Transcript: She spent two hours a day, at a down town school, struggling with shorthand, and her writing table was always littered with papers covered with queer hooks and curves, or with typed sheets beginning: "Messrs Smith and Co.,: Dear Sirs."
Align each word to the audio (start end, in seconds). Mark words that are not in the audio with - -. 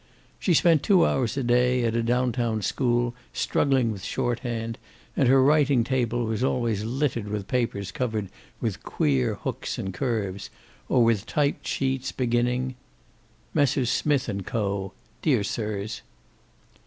She 0.39 0.55
spent 0.55 0.81
two 0.81 1.05
hours 1.05 1.37
a 1.37 1.43
day, 1.43 1.83
at 1.83 1.95
a 1.95 2.01
down 2.01 2.31
town 2.31 2.63
school, 2.63 3.13
struggling 3.33 3.91
with 3.91 4.03
shorthand, 4.03 4.79
and 5.15 5.27
her 5.27 5.43
writing 5.43 5.83
table 5.83 6.25
was 6.25 6.43
always 6.43 6.83
littered 6.83 7.27
with 7.27 7.47
papers 7.47 7.91
covered 7.91 8.29
with 8.59 8.81
queer 8.81 9.35
hooks 9.35 9.77
and 9.77 9.93
curves, 9.93 10.49
or 10.89 11.03
with 11.03 11.27
typed 11.27 11.67
sheets 11.67 12.11
beginning: 12.11 12.73
"Messrs 13.53 13.91
Smith 13.91 14.27
and 14.27 14.43
Co.,: 14.43 14.91
Dear 15.21 15.43
Sirs." 15.43 16.01